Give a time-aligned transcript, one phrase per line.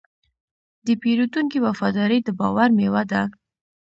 [0.85, 3.21] د پیرودونکي وفاداري د باور میوه ده.